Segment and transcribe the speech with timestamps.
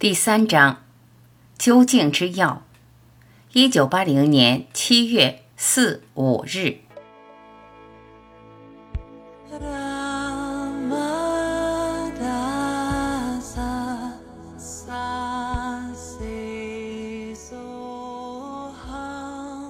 [0.00, 0.84] 第三章，
[1.58, 2.62] 究竟之要。
[3.52, 6.76] 一九八零年七月四五日。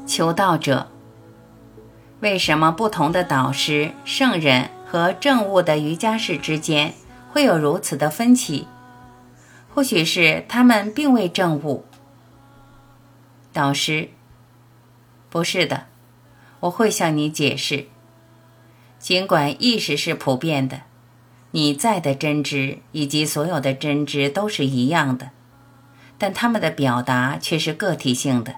[0.06, 0.88] 求道者，
[2.20, 6.92] 为什么不同的导师、圣人和正悟的瑜伽士之间
[7.32, 8.68] 会有如此的分歧？
[9.78, 11.84] 或许是他们并未证悟。
[13.52, 14.08] 导师，
[15.30, 15.86] 不是的，
[16.58, 17.86] 我会向你解释。
[18.98, 20.80] 尽管意识是普遍的，
[21.52, 25.30] 你在的真知以及所有的真知都是一样的，
[26.18, 28.56] 但他们的表达却是个体性的，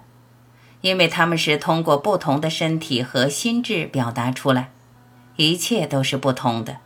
[0.81, 4.71] 因为他们是通过不同的身体和心智表达出来，
[5.37, 6.79] 一切都是不同的。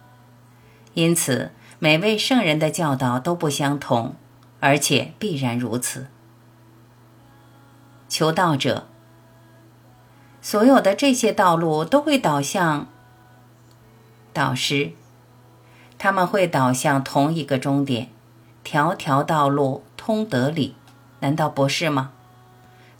[0.94, 4.16] 因此，每位圣人的教导都不相同。
[4.64, 6.06] 而且必然如此。
[8.08, 8.86] 求道者，
[10.40, 12.86] 所有的这些道路都会导向
[14.32, 14.92] 导师，
[15.98, 18.08] 他们会导向同一个终点，
[18.62, 20.74] 条条道路通德理，
[21.20, 22.12] 难道不是吗？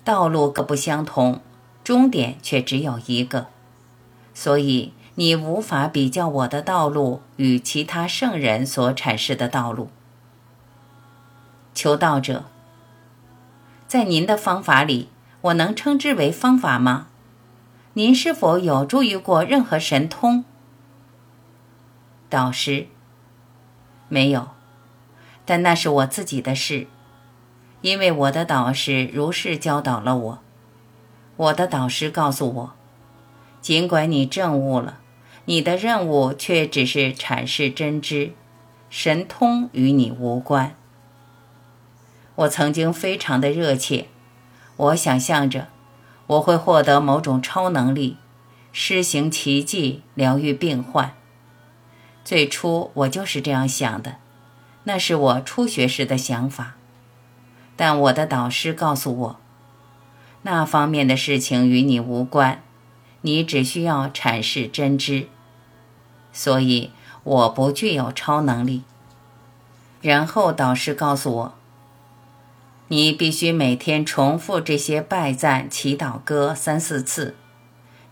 [0.04, 1.40] 道路各不相同，
[1.82, 3.46] 终点却只有一个，
[4.34, 9.88] 所以你无法比较我的道路与其他圣人所阐释的道路。
[11.74, 12.44] 求道者，
[13.88, 15.08] 在您的方法里，
[15.40, 17.08] 我能称之为方法吗？
[17.94, 20.44] 您是否有注意过任何神通？
[22.28, 22.86] 导师，
[24.08, 24.50] 没有，
[25.44, 26.86] 但那是我自己的事，
[27.80, 30.38] 因为我的导师如是教导了我。
[31.36, 32.72] 我的导师告诉我，
[33.60, 35.00] 尽管你证悟了，
[35.46, 38.32] 你的任务却只是阐释真知，
[38.88, 40.76] 神通与你无关。
[42.36, 44.08] 我曾经非常的热切，
[44.76, 45.68] 我想象着
[46.26, 48.16] 我会获得某种超能力，
[48.72, 51.14] 施行奇迹，疗愈病患。
[52.24, 54.16] 最初我就是这样想的，
[54.82, 56.74] 那是我初学时的想法。
[57.76, 59.40] 但我的导师告诉我，
[60.42, 62.62] 那方面的事情与你无关，
[63.20, 65.28] 你只需要阐释真知。
[66.32, 66.90] 所以
[67.22, 68.82] 我不具有超能力。
[70.00, 71.54] 然后导师告诉我。
[72.94, 77.34] 你必须每天重复这些拜赞祈祷歌三四次，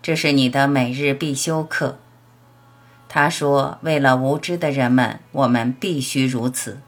[0.03, 2.01] 这是你的每日必修课。
[3.09, 6.81] 他说：“为了无知的人们，我们必须如此。”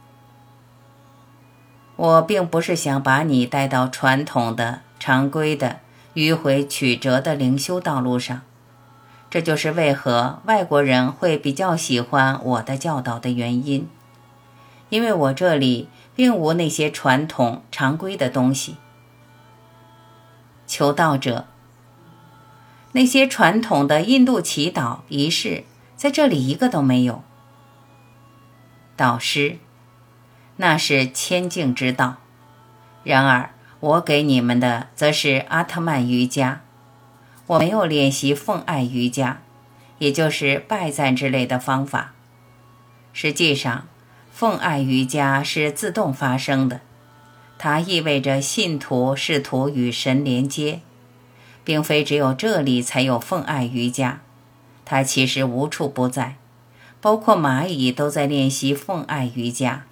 [1.95, 5.79] 我并不是想把你带到传统的、常规的、
[6.15, 8.43] 迂回曲折的灵修道路上。
[9.31, 13.89] 这就是为何外国人会比较喜欢我的教导的原因，
[14.89, 15.87] 因为我这里。
[16.15, 18.77] 并无那些传统常规的东西。
[20.67, 21.47] 求道者，
[22.93, 25.65] 那些传统的印度祈祷仪式，
[25.97, 27.23] 在这里一个都没有。
[28.97, 29.59] 导师，
[30.57, 32.17] 那是谦敬之道。
[33.03, 36.63] 然而，我给你们的则是阿特曼瑜伽。
[37.47, 39.43] 我没有练习奉爱瑜伽，
[39.99, 42.13] 也就是拜赞之类的方法。
[43.13, 43.87] 实际上。
[44.35, 46.81] 奉爱瑜伽是自动发生的，
[47.57, 50.81] 它意味着信徒试图与神连接，
[51.63, 54.23] 并非只有这里才有奉爱瑜伽，
[54.85, 56.35] 它其实无处不在，
[57.01, 59.85] 包括蚂蚁都在练习奉爱瑜伽。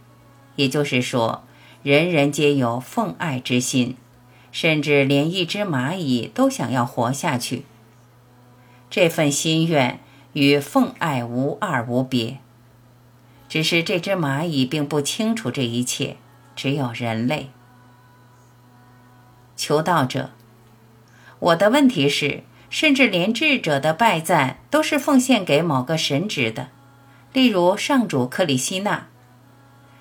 [0.56, 1.44] 也就是说，
[1.84, 3.97] 人人皆有奉爱之心，
[4.50, 7.64] 甚至连一只蚂蚁都想要活下去。
[8.91, 10.00] 这份心愿
[10.32, 12.38] 与奉爱无二无别。
[13.52, 16.16] 只是这只蚂蚁并不清楚这一切，
[16.56, 17.50] 只有人类。
[19.56, 20.30] 求道者，
[21.38, 26.68] 我的问题是，甚至连智者的拜赞都是奉献给某个神职的，
[27.34, 29.08] 例如上主克里希那。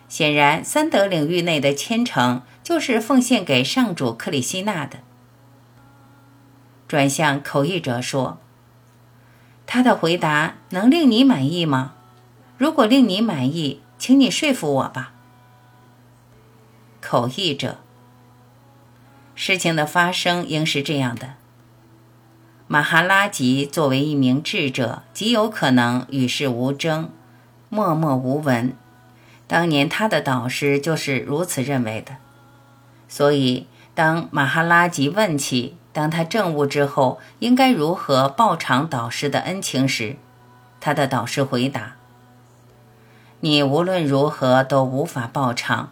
[0.07, 4.99] 显然，三德领域内的虔诚就是奉献给上主克里希那的。
[6.87, 8.39] 转向口译者说
[9.67, 11.95] ：“他的回答能令你满意吗？”
[12.61, 15.13] 如果令你满意，请你说服我吧。
[17.01, 17.79] 口译者，
[19.33, 21.33] 事情的发生应是这样的：
[22.67, 27.09] 马哈拉吉作为一名智者，极有可能与世无争，
[27.69, 28.75] 默默无闻。
[29.47, 32.17] 当年他的导师就是如此认为的。
[33.07, 33.65] 所以，
[33.95, 40.17] 当马哈拉吉问起当他证悟之后应该如何报偿导师的恩情时，
[40.79, 41.95] 他的导师回答。
[43.41, 45.91] 你无论如何都无法报偿，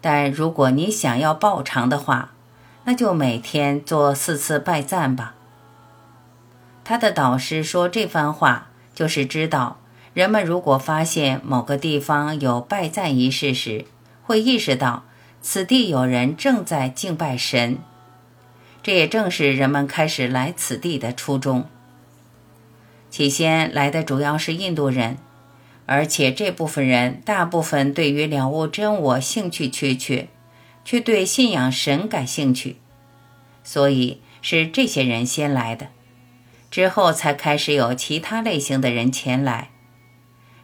[0.00, 2.32] 但如果你想要报偿的话，
[2.84, 5.34] 那就每天做四次拜赞吧。
[6.84, 9.78] 他的导师说这番话，就是知道
[10.12, 13.86] 人们如果发现某个地方有拜赞仪式时，
[14.24, 15.04] 会意识到
[15.40, 17.78] 此地有人正在敬拜神。
[18.82, 21.66] 这也正是人们开始来此地的初衷。
[23.10, 25.16] 起先来的主要是印度人，
[25.88, 30.28] 而且这部分人大部分对于了悟真我兴趣缺缺。
[30.84, 32.76] 却对信仰神感兴趣，
[33.62, 35.88] 所以是这些人先来的，
[36.70, 39.68] 之后才开始有其他类型的人前来，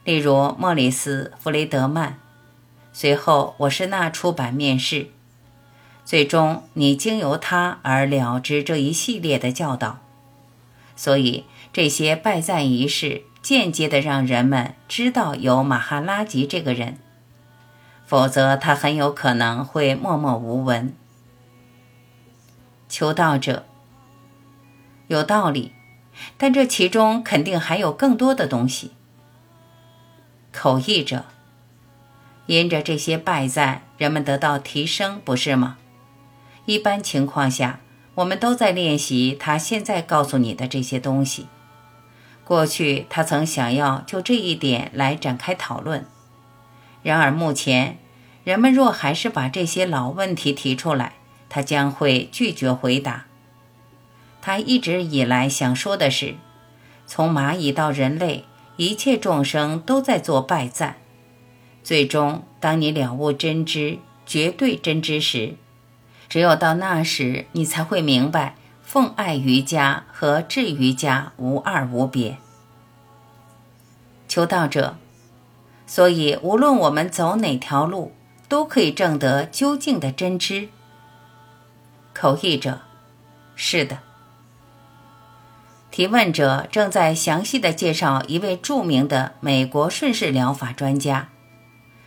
[0.03, 2.19] 例如莫里斯·弗雷德曼。
[2.95, 5.09] 随后我是那出版面试，
[6.07, 9.99] 最终你经由他而了知这一系列的教导，
[10.97, 16.97] 所以这些拜赞仪式间接的让人们知道有马哈拉吉这个人。
[18.07, 20.95] 否则，他很有可能会默默无闻。
[22.89, 23.67] 求道者
[25.09, 25.73] 有道理，
[26.39, 28.93] 但这其中肯定还有更多的东西。
[30.51, 31.27] 口译者
[32.47, 35.77] 因着这些拜赞，人们得到提升，不是吗？
[36.65, 37.81] 一般情况下，
[38.15, 41.49] 我们都在练习他现在告诉你的这些东西。
[42.45, 46.07] 过去，他曾想要就这一点来展开讨论。
[47.03, 47.99] 然而目前，
[48.45, 51.15] 人们若还是把这些老问题提出来，
[51.49, 53.25] 他将会拒绝回答。
[54.43, 56.35] 他一直以来想说的是：
[57.07, 58.45] 从蚂蚁到人类，
[58.77, 60.97] 一切众生都在做拜赞。
[61.83, 65.57] 最终，当你了悟真知、绝对真知时，
[66.29, 72.37] 只有到那时，你才会明白奉爱瑜伽和治瑜伽无二无别。
[74.29, 74.97] 求道者。
[75.87, 78.15] 所以，无论我们走哪条路，
[78.49, 80.69] 都可以证得究竟的真知。
[82.15, 82.81] 口译者：
[83.55, 83.99] 是的。
[85.91, 91.29] 提问者正在详细的介绍一位著名的美国顺势疗法专家。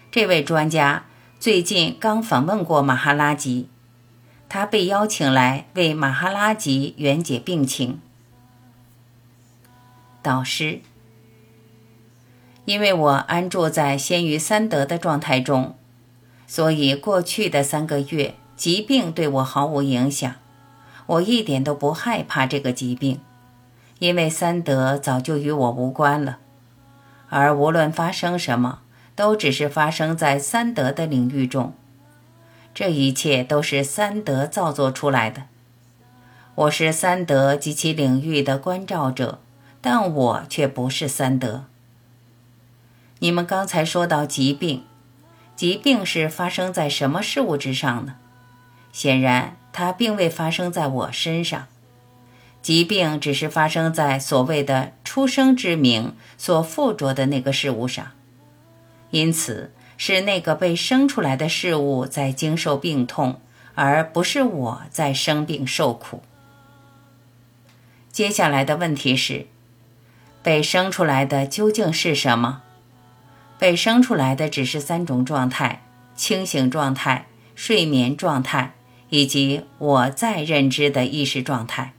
[0.10, 1.06] 这位专家
[1.40, 3.70] 最近刚访问过马哈拉吉，
[4.50, 8.00] 他被邀请来为马哈拉吉圆解病情。
[10.22, 10.82] 导师。
[12.66, 15.76] 因为我安住在先于三德的状态中，
[16.46, 20.36] 所以过去的三个月疾病对我毫无影响。
[21.06, 23.22] 我一点都不害怕这个疾病，
[24.00, 26.40] 因为三德早就与我无关了。
[27.30, 28.82] 而无论发生什么，
[29.16, 31.74] 都只是发生在三德的领域中。
[32.78, 35.46] 这一切都是三德造作出来的。
[36.54, 39.40] 我是三德及其领域的关照者，
[39.82, 41.66] 但我却不是三德。
[43.18, 44.84] 你们刚才说到疾病，
[45.56, 48.18] 疾病是发生在什么事物之上呢？
[48.94, 51.66] 显然，它并未发生在我身上。
[52.62, 58.12] 疾病只是发生在所谓的出生之名所附着的那个事物上，
[59.10, 63.42] 因此是那个被生出来的事物在经受病痛，
[63.76, 66.22] 而不是我在生病受苦。
[68.12, 69.48] 接下来的问题是：
[70.42, 72.62] 被生出来的究竟是什么？
[73.60, 75.84] 被生出来的只是三种状态：
[76.16, 78.76] 清醒状态、睡眠状态
[79.10, 81.94] 以及我在认知的意识状态。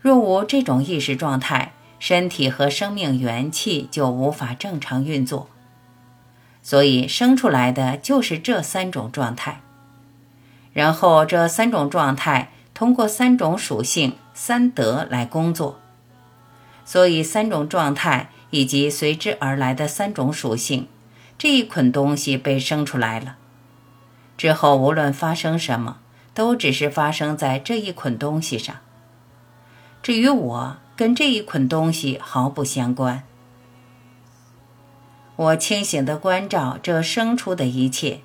[0.00, 5.50] 若无这种意识状态，身体和生命元气就无法正常运作。
[6.62, 9.60] 所以生出来的就是这三种状态。
[10.72, 15.80] 然后这三种状态通过三种属性三德来工作。
[16.84, 18.30] 所以三种状态。
[18.50, 20.88] 以及随之而来的三种属性，
[21.36, 23.36] 这一捆东西被生出来了。
[24.38, 25.98] 之后无论发生什么，
[26.32, 28.76] 都只是发生在这一捆东西上。
[30.02, 33.24] 至于我，跟这一捆东西毫不相关。
[35.38, 38.22] 我清醒地关照这生出的一切，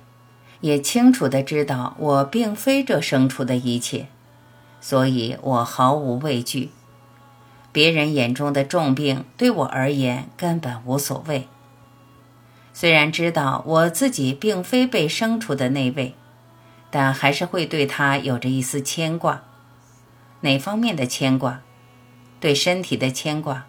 [0.62, 4.08] 也清楚地知道我并非这生出的一切，
[4.80, 6.70] 所以我毫无畏惧。
[7.70, 11.46] 别人眼中的重病对我而言根本无所谓。
[12.72, 16.16] 虽然知道我自己并非被生出的那位，
[16.90, 19.44] 但还是会对他有着一丝牵挂。
[20.40, 21.60] 哪方面的牵挂？
[22.40, 23.66] 对身体的牵挂，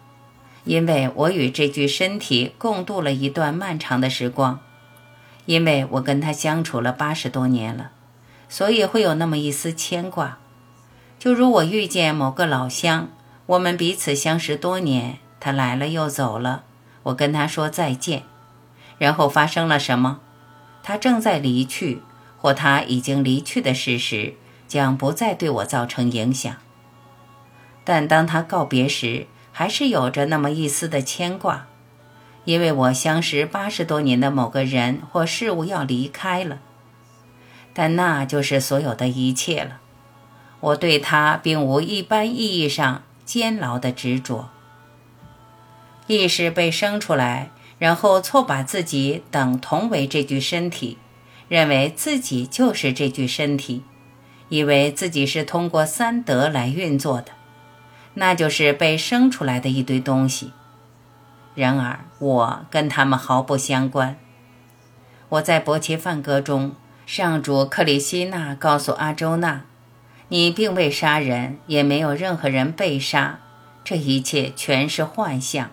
[0.66, 4.60] 因为我与这具身体共度了一段漫长的时光，
[5.46, 7.92] 因为我跟他相处了八十多年了，
[8.48, 10.36] 所以会有那么一丝牵挂。
[11.18, 13.08] 就如我遇见某个老乡。
[13.46, 16.64] 我们彼此相识多年，他来了又走了，
[17.04, 18.24] 我跟他说再见，
[18.98, 20.18] 然后发生了什么？
[20.82, 22.02] 他正在离去，
[22.38, 24.34] 或他已经离去的事实，
[24.66, 26.56] 将不再对我造成影响。
[27.84, 31.66] 但当他告别时，还是有着那么一丝的牵挂，
[32.44, 36.58] 因为我相识八十多年的某个人或事物要离开了。
[37.72, 39.80] 但那就是所有的一切了。
[40.60, 44.50] 我对他并无一般意义上监牢的执着。
[46.06, 47.50] 意识被生出来。
[47.78, 50.96] 然后错把自己等同为这具身体，
[51.46, 53.82] 认为自己就是这具身体，
[54.48, 57.32] 以为自己是通过三德来运作的，
[58.18, 60.52] 那就是被生出来的一堆东西。
[61.54, 64.18] 然而我跟他们毫不相关。
[65.28, 69.62] 我在伯奇梵歌中，上主克里希那告诉阿周那
[70.28, 73.40] ：“你并未杀人，也没有任何人被杀，
[73.84, 75.70] 这一切全是幻象。”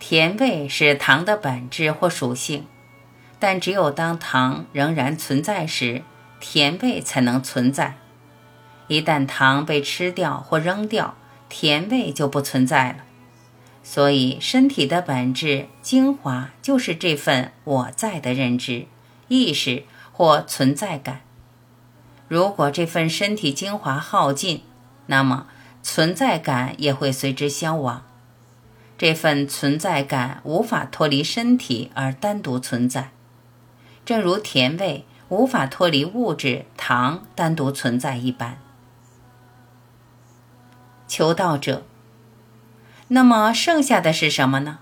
[0.00, 2.66] 甜味是糖的本质或属性，
[3.38, 6.02] 但只有当糖仍然存在时，
[6.40, 7.96] 甜味才能存在。
[8.88, 11.16] 一旦糖被吃掉或扔掉，
[11.48, 12.96] 甜味就不存在了。
[13.82, 18.86] 所以，身体的本质精华就是这份我在的认知、
[19.28, 21.20] 意识或存在感。
[22.26, 24.62] 如果这份身体精华耗尽，
[25.06, 25.46] 那么
[25.82, 28.02] 存在感也会随之消亡。
[28.96, 33.10] 这份存在感无法脱离身体而单独存在，
[34.06, 38.63] 正如甜味无法脱离物质糖单独存在一般。
[41.14, 41.84] 求道者，
[43.06, 44.80] 那么剩下的是什么呢？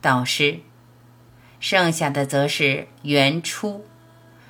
[0.00, 0.58] 导师，
[1.60, 3.84] 剩下的则是原初，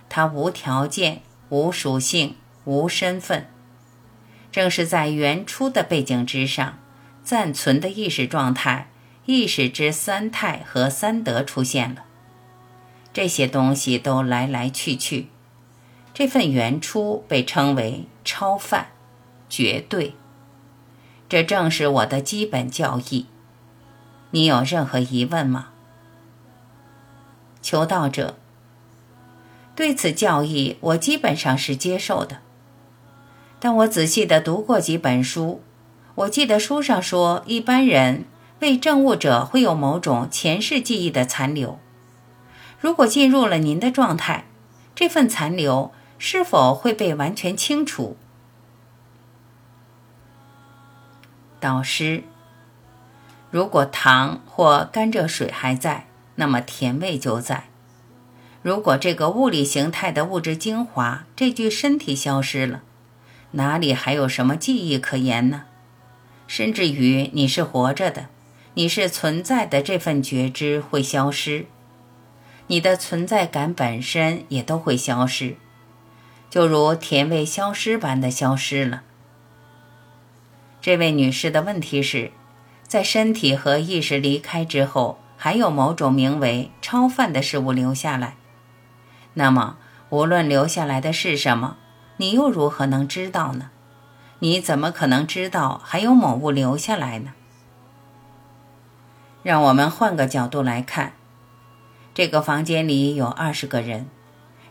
[0.09, 1.21] 它无条件、
[1.51, 3.51] 无属性、无身份，
[4.51, 6.79] 正是在原初的背景之上。
[7.23, 8.89] 暂存的意识状态、
[9.27, 12.07] 意识之三态和三德出现了，
[13.13, 15.29] 这些东西都来来去去。
[16.15, 18.93] 这份原初被称为超范、
[19.49, 20.15] 绝对。
[21.29, 23.26] 这正是我的基本教义。
[24.31, 25.69] 你有任何疑问吗？
[27.62, 28.37] 求道者，
[29.75, 32.38] 对此教义我基本上是接受的，
[33.59, 35.62] 但我仔细地读过几本书。
[36.15, 38.25] 我记得书上说，一般人
[38.61, 41.79] 为证悟者会有某种前世记忆的残留。
[42.79, 44.45] 如果进入了您的状态，
[44.95, 48.17] 这份残留是否会被完全清除？
[51.67, 52.23] 导师，
[53.51, 56.07] 如果糖或甘蔗水还在，
[56.37, 57.65] 那么甜味就在；
[58.63, 62.83] 如果这个物理形态的物质精华这具身体消失了，
[63.51, 65.65] 哪里还有什么记忆可言呢？
[66.47, 68.29] 甚至于你是活着的，
[68.75, 71.67] 你是存在的，这份觉知会消失，
[72.69, 75.57] 你的存在感本身也都会消失，
[76.49, 79.03] 就如甜味消失般的消失了。
[80.87, 82.31] 这位女士的问题是，
[82.87, 88.37] 在身体和意识离开之后，还有某种名为超范的事物留下来。
[89.35, 89.78] 那么，
[90.11, 91.76] 无论留下来的是什么，
[92.19, 93.71] 你又如何能知道呢？
[94.38, 97.33] 你怎么可能知道还有某物留下来呢？
[99.43, 101.14] 让我们换个角度来看，
[102.14, 104.07] 这个房间里有二十个人，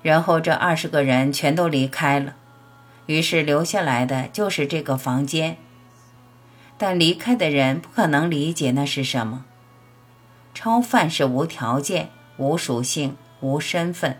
[0.02, 2.36] 然后这二十个人全都离开了，
[3.08, 5.58] 于是留下来的就是这个房间。
[6.78, 9.46] 但离开的人不可能理解那是什么。
[10.54, 14.18] 超范是无条件、无属性、无身份，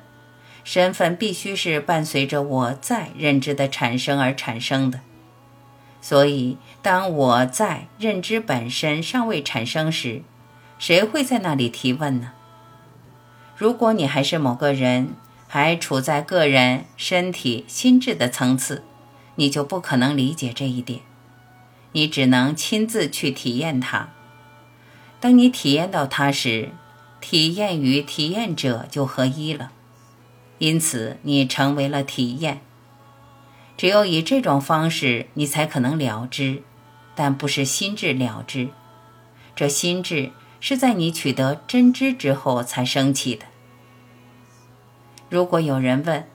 [0.64, 5.00] 身份必须是伴随着我在认知的产生而产生的。
[6.02, 10.22] 所以，当我在认知本身尚未产生时，
[10.78, 12.34] 谁会在那里提问呢？
[13.56, 15.16] 如果你还是某个人，
[15.48, 18.84] 还处在个人身体、心智的层次，
[19.36, 21.00] 你就不可能理解这一点。
[21.96, 24.10] 你只能亲自去体验它。
[25.22, 26.72] 当你体验到它时，
[27.22, 29.72] 体验与体验者就合一了，
[30.58, 32.60] 因此你成为了体验。
[33.78, 36.64] 只有以这种方式，你才可能了知，
[37.16, 38.68] 但不是心智了知。
[39.56, 43.46] 这心智是在你取得真知之后才升起的。
[45.30, 46.28] 如果有人问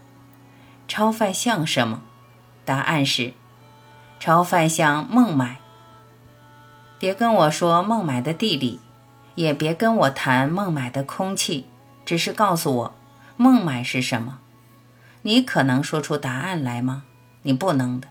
[0.88, 2.02] 超范像什么，
[2.64, 3.34] 答案是
[4.20, 5.56] 超范像孟买。
[6.98, 8.78] 别跟我说孟买的地理，
[9.34, 11.66] 也别跟我谈孟买的空气，
[12.04, 12.94] 只是告诉我
[13.38, 14.40] 孟买是什么。
[15.22, 17.04] 你可能说出答案来吗？
[17.42, 18.08] 你不能的，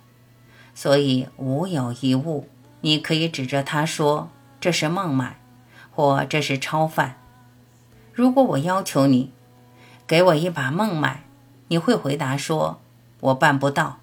[0.73, 2.49] 所以无有一物，
[2.81, 5.39] 你可以指着它说这是孟买，
[5.91, 7.17] 或这是超范。
[8.11, 9.31] 如果我要求你
[10.07, 11.23] 给我一把孟买，
[11.67, 12.81] 你会回答说
[13.21, 13.99] ：“我办不到。”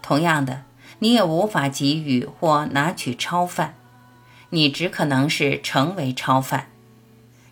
[0.00, 0.62] 同样的，
[1.00, 3.74] 你也无法给予或拿取超范，
[4.50, 6.68] 你只可能是成为超范。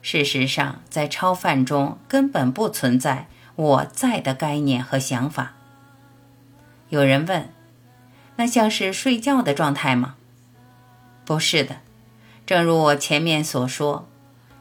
[0.03, 5.55] 事实上，在超范中根本不存在“我在”的概念和想法。
[6.89, 7.49] 有人问
[8.37, 10.15] ：“那像是睡觉的状态吗？”
[11.27, 11.79] 不是的，
[12.47, 14.09] 正如我前面所说，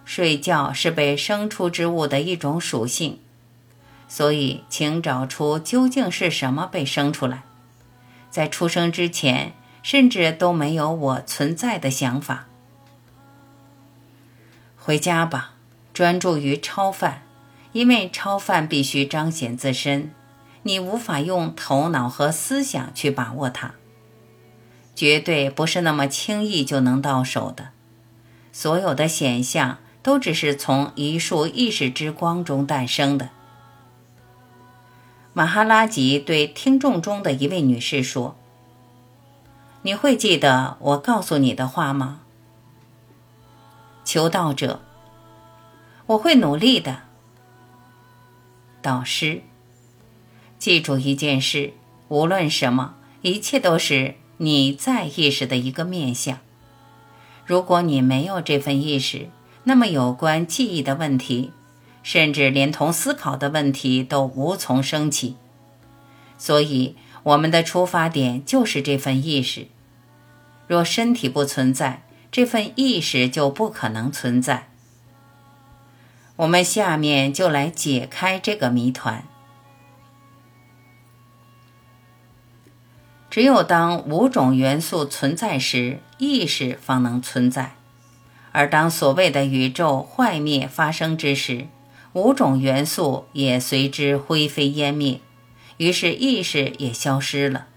[0.03, 3.19] 睡觉是被生出之物的一种属性。
[4.07, 7.43] 所以，请找出究竟是什么被生出来。
[8.35, 12.47] 在出生之前，甚至都没有我存在的想法。
[14.75, 15.53] 回家吧，
[15.93, 17.21] 专注于超范，
[17.71, 20.11] 因为超范必须彰显自身，
[20.63, 23.75] 你无法用头脑和思想去把握它，
[24.93, 27.69] 绝对不是那么轻易就能到手的。
[28.51, 33.29] 所有的显象都只是从一束意识之光中诞生的。
[35.37, 38.37] 马哈拉吉对听众中的一位女士说
[39.83, 42.21] ：“你会记得我告诉你的话吗？”
[44.05, 44.79] 求道者
[46.07, 47.01] ：“我会努力的。”
[48.81, 49.41] 导师
[50.57, 51.73] ：“记住一件事，
[52.07, 56.37] 无论什么，一切都是你在意识的一个面相。
[57.45, 59.27] 如果你没有这份意识，
[59.65, 61.51] 那么有关记忆的问题。”
[62.05, 65.37] 甚至连同思考的问题都无从升起，
[66.37, 69.65] 所以我们的出发点就是这份意识。
[70.67, 74.67] 若身体不存在，这份意识就不可能存在。
[76.35, 79.23] 我们下面就来解开这个谜团。
[83.31, 87.71] 只有当五种元素存在时，意识方能存在；
[88.51, 91.65] 而当所谓的宇宙坏灭发生之时，
[92.15, 95.19] 五种元素也随之灰飞烟灭，
[95.75, 97.67] 于是意识也消失了。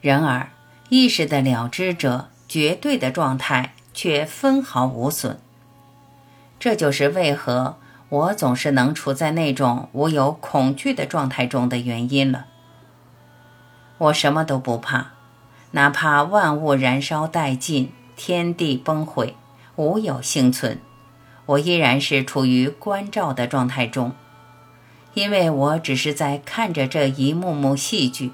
[0.00, 0.50] 然而，
[0.88, 5.38] 意识的了知者绝对的状态却分毫无损。
[6.58, 7.76] 这就是为何
[8.08, 12.46] 我总是能处在那种无有恐惧的状态中的原因了。
[13.98, 15.12] 我什么都不怕，
[15.70, 19.36] 哪怕万物燃烧殆尽，天地崩毁，
[19.76, 20.80] 无有幸存。
[21.46, 24.12] 我依然是处于关照的状态中，
[25.14, 28.32] 因为我只是在看着这一幕幕戏剧，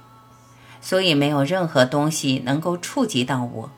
[0.81, 3.71] 所以没有任何东西能够触及到我。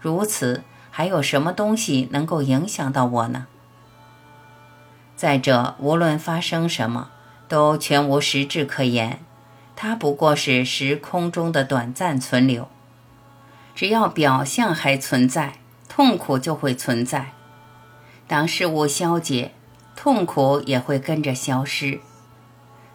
[0.00, 3.46] 如此，还有什么东西能够影响到我呢？
[5.16, 7.10] 再者，无论发生什么，
[7.48, 9.18] 都全无实质可言，
[9.74, 12.68] 它不过是时空中的短暂存留。
[13.74, 15.54] 只要表象还存在，
[15.88, 17.32] 痛苦就会存在。
[18.28, 19.52] 当事物消解，
[19.96, 22.00] 痛苦也会跟着消失。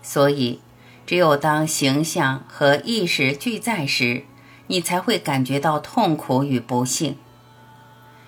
[0.02, 0.62] 所以，
[1.06, 4.24] 只有当形象和意识俱在时，
[4.68, 7.18] 你才会感觉到痛苦与不幸。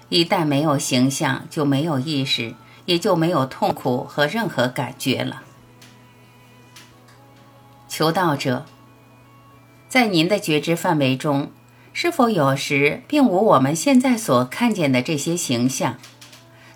[0.09, 5.43] 一旦没有形象，就没有意识，也就没有痛苦和任何感觉了。
[7.87, 8.65] 求道者，
[9.87, 11.51] 在您的觉知范围中，
[11.93, 15.97] 是否有时并无我们现在所看见的这些形象？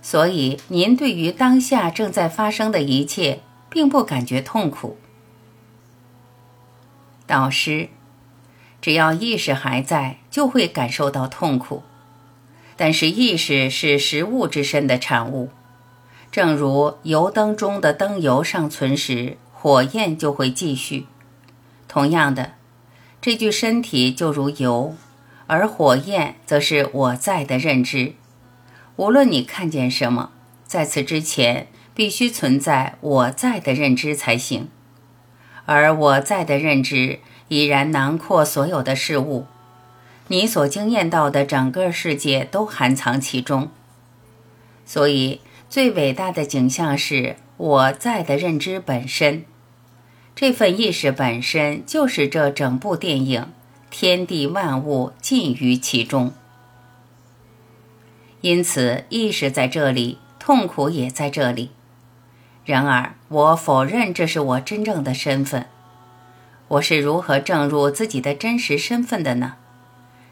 [0.09, 4.97] 所以，您对于当下正在发生的一切，并不感觉痛苦。
[7.27, 7.89] 导师，
[8.81, 11.83] 只要意识还在，就会感受到痛苦。
[12.75, 15.51] 但是，意识是食物之身的产物，
[16.31, 21.05] 正如油灯中的灯油尚存时，火焰就会继续。
[21.87, 22.53] 同样的，
[23.21, 24.95] 这具身体就如油，
[25.45, 28.15] 而火焰则是我在的认知。
[28.99, 30.31] 无论你看见什么，
[30.65, 34.67] 在此之前必须存在我在的认知才行，
[35.65, 39.45] 而我在的认知已然囊括所有的事物，
[40.27, 43.69] 你所经验到的整个世界都含藏其中。
[44.85, 49.45] 所以，最伟大的景象是我在的认知本身，
[50.35, 53.47] 这份意识本身就是这整部电影，
[53.89, 56.33] 天地万物尽于其中。
[58.41, 61.71] 因此，意识在这里，痛苦也在这里。
[62.63, 65.65] 然而，我否认这是我真正的身份。
[66.69, 69.55] 我是如何证入自己的真实身份的呢？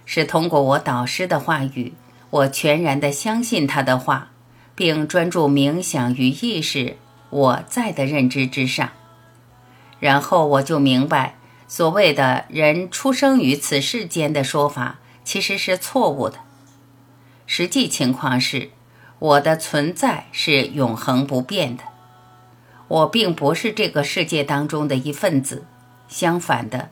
[0.05, 1.93] 是通过我导师的话语，
[2.29, 4.29] 我全然的相信他的话，
[4.73, 6.95] 并专注冥想于意识
[7.29, 8.91] 我在的认知之上。
[9.99, 11.35] 然后我就明白，
[11.67, 16.37] 所谓的人出生于此世间的说法，其实是错误的。
[17.47, 18.69] 实际情况是，
[19.17, 21.83] 我的存在是永恒不变的。
[22.89, 25.65] 我并不是这个世界当中的一份子，
[26.07, 26.89] 相反的，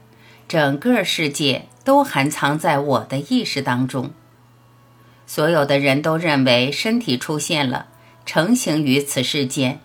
[0.47, 4.11] 整个世界都含藏在我的意识当中。
[5.27, 7.87] 所有的人都认为身体出现了，
[8.25, 9.79] 成形于此世间。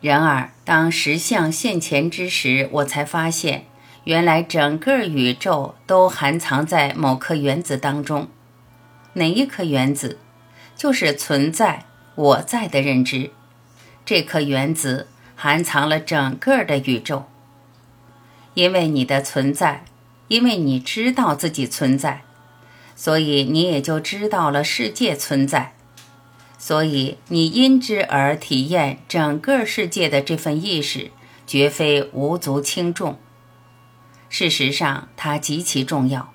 [0.00, 3.66] 然而，当实相现前之时，我才发现，
[4.04, 8.28] 原来整个宇宙都含藏在某颗原子当中。
[9.14, 10.18] 哪一颗原子？
[10.76, 13.30] 就是存在我在的认知。
[14.06, 17.26] 这颗原子含藏了整个的宇宙。
[18.54, 19.84] 因为你的存在，
[20.28, 22.22] 因为你知道自己存在，
[22.96, 25.74] 所以你也就知道了世界存在。
[26.58, 31.10] 所以你因之而体验整个世界的这份意识，
[31.46, 33.18] 绝非无足轻重。
[34.28, 36.32] 事实上，它极其重要。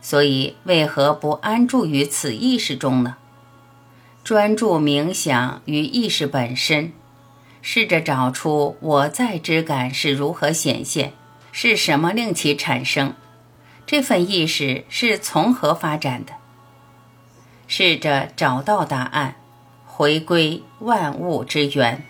[0.00, 3.16] 所以，为何不安住于此意识中呢？
[4.24, 6.92] 专注冥想于意识本身，
[7.62, 11.12] 试着找出我在之感是如何显现，
[11.52, 13.14] 是什么令其产生，
[13.86, 16.34] 这份意识是从何发展的。
[17.66, 19.36] 试着找到答案，
[19.86, 22.04] 回归万物之源。